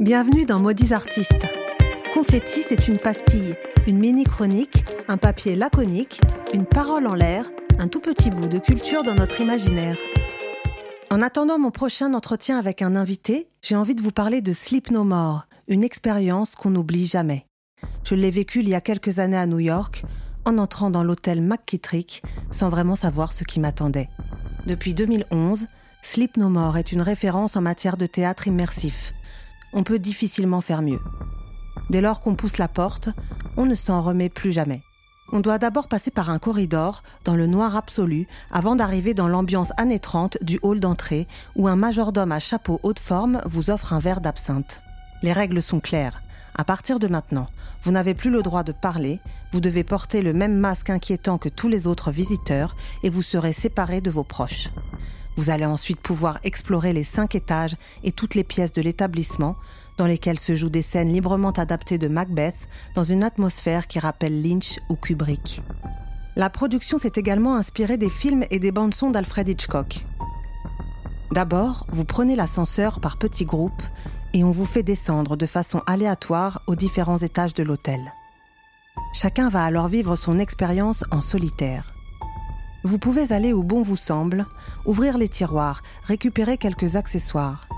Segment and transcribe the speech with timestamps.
[0.00, 1.46] Bienvenue dans Maudits Artistes.
[2.14, 3.54] Confetti, c'est une pastille,
[3.86, 6.22] une mini-chronique, un papier laconique,
[6.54, 7.44] une parole en l'air,
[7.78, 9.98] un tout petit bout de culture dans notre imaginaire.
[11.10, 14.90] En attendant mon prochain entretien avec un invité, j'ai envie de vous parler de Sleep
[14.90, 17.44] No More, une expérience qu'on n'oublie jamais.
[18.02, 20.06] Je l'ai vécue il y a quelques années à New York,
[20.46, 24.08] en entrant dans l'hôtel McKittrick, sans vraiment savoir ce qui m'attendait.
[24.64, 25.66] Depuis 2011,
[26.02, 29.12] Sleep No More est une référence en matière de théâtre immersif.
[29.72, 31.00] On peut difficilement faire mieux.
[31.90, 33.08] Dès lors qu'on pousse la porte,
[33.56, 34.82] on ne s'en remet plus jamais.
[35.32, 39.72] On doit d'abord passer par un corridor, dans le noir absolu, avant d'arriver dans l'ambiance
[39.76, 44.00] années 30 du hall d'entrée, où un majordome à chapeau haute forme vous offre un
[44.00, 44.82] verre d'absinthe.
[45.22, 46.22] Les règles sont claires.
[46.56, 47.46] À partir de maintenant,
[47.82, 49.20] vous n'avez plus le droit de parler,
[49.52, 52.74] vous devez porter le même masque inquiétant que tous les autres visiteurs
[53.04, 54.68] et vous serez séparés de vos proches.
[55.40, 59.54] Vous allez ensuite pouvoir explorer les cinq étages et toutes les pièces de l'établissement,
[59.96, 64.42] dans lesquelles se jouent des scènes librement adaptées de Macbeth, dans une atmosphère qui rappelle
[64.42, 65.62] Lynch ou Kubrick.
[66.36, 70.04] La production s'est également inspirée des films et des bandes-sons d'Alfred Hitchcock.
[71.32, 73.82] D'abord, vous prenez l'ascenseur par petits groupes
[74.34, 78.12] et on vous fait descendre de façon aléatoire aux différents étages de l'hôtel.
[79.14, 81.94] Chacun va alors vivre son expérience en solitaire.
[82.82, 84.46] Vous pouvez aller où bon vous semble,
[84.86, 87.68] ouvrir les tiroirs, récupérer quelques accessoires.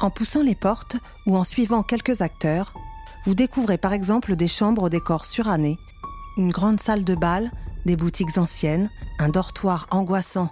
[0.00, 2.74] En poussant les portes ou en suivant quelques acteurs,
[3.24, 5.78] vous découvrez par exemple des chambres au décor suranné,
[6.36, 7.50] une grande salle de bal,
[7.86, 10.50] des boutiques anciennes, un dortoir angoissant,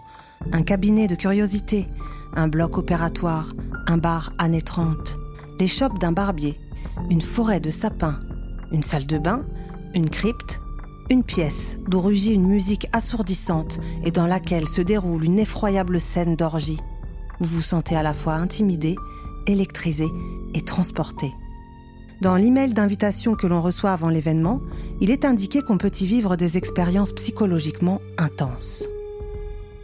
[0.52, 1.88] un cabinet de curiosité,
[2.34, 3.52] un bloc opératoire,
[3.86, 5.18] un bar années 30,
[5.60, 6.60] l'échoppe d'un barbier,
[7.10, 8.20] une forêt de sapins,
[8.72, 9.44] une salle de bain,
[9.94, 10.60] une crypte,
[11.10, 16.36] une pièce d'où rugit une musique assourdissante et dans laquelle se déroule une effroyable scène
[16.36, 16.80] d'orgie.
[17.40, 18.96] Vous vous sentez à la fois intimidé,
[19.46, 20.06] électrisé
[20.54, 21.32] et transporté.
[22.20, 24.60] Dans l'email d'invitation que l'on reçoit avant l'événement,
[25.00, 28.86] il est indiqué qu'on peut y vivre des expériences psychologiquement intenses.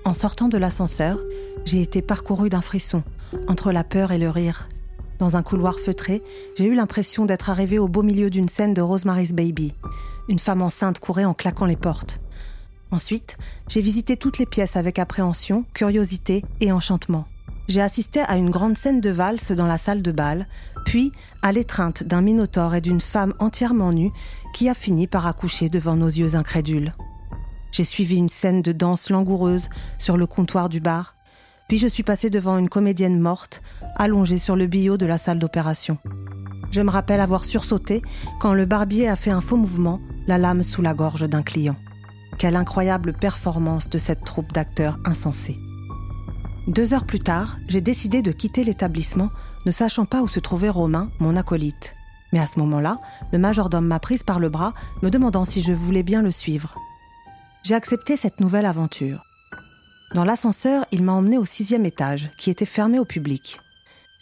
[0.05, 1.19] En sortant de l'ascenseur,
[1.65, 3.03] j'ai été parcouru d'un frisson,
[3.49, 4.67] entre la peur et le rire,
[5.25, 6.23] dans un couloir feutré,
[6.55, 9.73] j'ai eu l'impression d'être arrivé au beau milieu d'une scène de Rosemary's Baby.
[10.29, 12.21] Une femme enceinte courait en claquant les portes.
[12.91, 17.25] Ensuite, j'ai visité toutes les pièces avec appréhension, curiosité et enchantement.
[17.69, 20.47] J'ai assisté à une grande scène de valse dans la salle de bal,
[20.85, 24.11] puis à l'étreinte d'un minotaure et d'une femme entièrement nue
[24.53, 26.93] qui a fini par accoucher devant nos yeux incrédules.
[27.73, 31.14] J'ai suivi une scène de danse langoureuse sur le comptoir du bar,
[31.75, 33.61] puis je suis passée devant une comédienne morte,
[33.97, 35.99] allongée sur le billot de la salle d'opération.
[36.71, 38.01] Je me rappelle avoir sursauté
[38.39, 39.99] quand le barbier a fait un faux mouvement,
[40.29, 41.75] la lame sous la gorge d'un client.
[42.39, 45.59] Quelle incroyable performance de cette troupe d'acteurs insensés.
[46.69, 49.31] Deux heures plus tard, j'ai décidé de quitter l'établissement,
[49.67, 51.97] ne sachant pas où se trouvait Romain, mon acolyte.
[52.33, 53.01] Mais à ce moment-là,
[53.33, 56.77] le majordome m'a prise par le bras, me demandant si je voulais bien le suivre.
[57.65, 59.25] J'ai accepté cette nouvelle aventure.
[60.15, 63.59] Dans l'ascenseur, il m'a emmené au sixième étage, qui était fermé au public.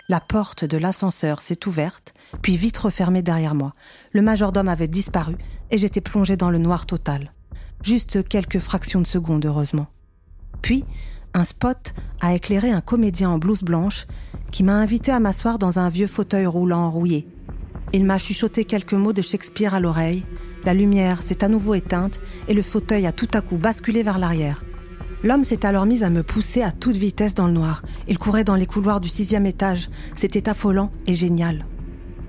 [0.09, 3.75] La porte de l'ascenseur s'est ouverte, puis vite refermée derrière moi.
[4.15, 5.37] Le majordome avait disparu
[5.71, 7.35] et j'étais plongé dans le noir total.
[7.83, 9.87] Juste quelques fractions de seconde, heureusement.
[10.63, 10.87] Puis,
[11.35, 11.93] un spot
[12.23, 14.07] a éclairé un comédien en blouse blanche
[14.51, 17.29] qui m'a invité à m'asseoir dans un vieux fauteuil roulant rouillé.
[17.93, 20.25] Il m'a chuchoté quelques mots de Shakespeare à l'oreille.
[20.65, 24.19] La lumière s'est à nouveau éteinte et le fauteuil a tout à coup basculé vers
[24.19, 24.63] l'arrière.
[25.25, 27.83] L'homme s'est alors mis à me pousser à toute vitesse dans le noir.
[28.09, 29.89] Il courait dans les couloirs du sixième étage.
[30.17, 31.65] C'était affolant et génial.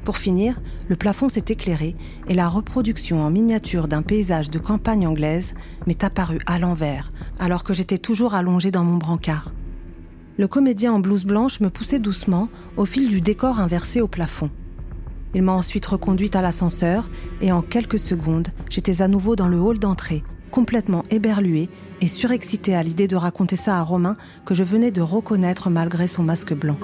[0.04, 1.96] Pour finir, le plafond s'est éclairé
[2.28, 5.56] et la reproduction en miniature d'un paysage de campagne anglaise
[5.88, 9.54] m'est apparue à l'envers, alors que j'étais toujours allongé dans mon brancard.
[10.38, 14.52] Le comédien en blouse blanche me poussait doucement au fil du décor inversé au plafond.
[15.34, 17.10] Il m'a ensuite reconduite à l'ascenseur
[17.42, 21.70] et en quelques secondes, j'étais à nouveau dans le hall d'entrée, complètement éberlué
[22.04, 26.08] et surexcité à l'idée de raconter ça à Romain que je venais de reconnaître malgré
[26.08, 26.76] son masque blanc.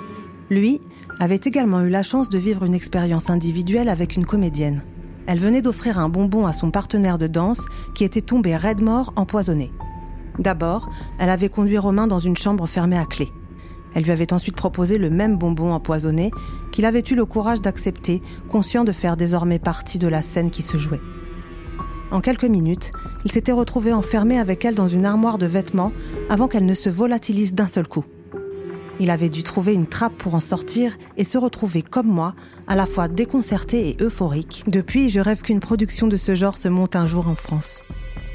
[0.50, 0.80] Lui
[1.20, 4.82] avait également eu la chance de vivre une expérience individuelle avec une comédienne.
[5.28, 7.66] Elle venait d'offrir un bonbon à son partenaire de danse
[7.96, 9.74] qui était tombé raide mort empoisonné.
[10.40, 10.90] D'abord,
[11.20, 13.28] elle avait conduit Romain dans une chambre fermée à clé.
[13.96, 16.32] Elle lui avait ensuite proposé le même bonbon empoisonné
[16.72, 20.62] qu'il avait eu le courage d'accepter, conscient de faire désormais partie de la scène qui
[20.62, 21.02] se jouait.
[22.12, 22.92] En quelques minutes,
[23.24, 25.92] il s'était retrouvé enfermé avec elle dans une armoire de vêtements
[26.30, 28.06] avant qu'elle ne se volatilise d'un seul coup.
[29.00, 32.34] Il avait dû trouver une trappe pour en sortir et se retrouver comme moi,
[32.68, 34.64] à la fois déconcerté et euphorique.
[34.68, 37.82] Depuis, je rêve qu'une production de ce genre se monte un jour en France.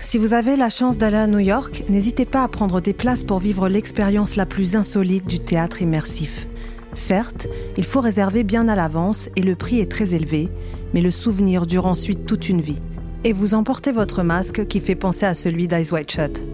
[0.01, 3.25] Si vous avez la chance d'aller à New York, n'hésitez pas à prendre des places
[3.25, 6.47] pour vivre l'expérience la plus insolite du théâtre immersif.
[6.95, 10.49] Certes, il faut réserver bien à l'avance et le prix est très élevé,
[10.93, 12.81] mais le souvenir dure ensuite toute une vie.
[13.27, 16.47] Et vous emportez votre masque qui fait penser à celui d'Eyes White Shut.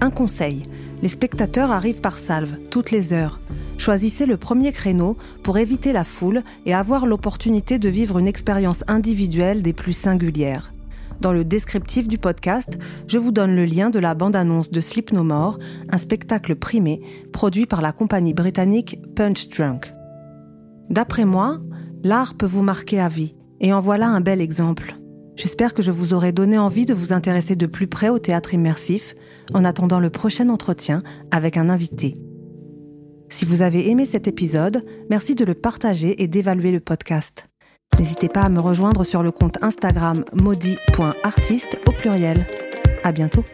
[0.00, 0.62] Un conseil,
[1.02, 3.40] les spectateurs arrivent par salve, toutes les heures.
[3.76, 8.84] Choisissez le premier créneau pour éviter la foule et avoir l'opportunité de vivre une expérience
[8.86, 10.72] individuelle des plus singulières.
[11.20, 12.78] Dans le descriptif du podcast,
[13.08, 15.58] je vous donne le lien de la bande-annonce de Sleep No More,
[15.90, 17.00] un spectacle primé
[17.32, 19.92] produit par la compagnie britannique Punch Drunk.
[20.88, 21.58] D'après moi,
[22.04, 24.94] l'art peut vous marquer à vie, et en voilà un bel exemple.
[25.36, 28.54] J'espère que je vous aurai donné envie de vous intéresser de plus près au théâtre
[28.54, 29.14] immersif
[29.54, 32.14] en attendant le prochain entretien avec un invité.
[33.28, 37.48] Si vous avez aimé cet épisode, merci de le partager et d'évaluer le podcast.
[37.98, 42.46] N'hésitez pas à me rejoindre sur le compte Instagram maudit.artiste au pluriel.
[43.02, 43.44] À bientôt.